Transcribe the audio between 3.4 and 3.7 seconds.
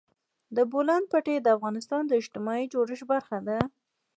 ده.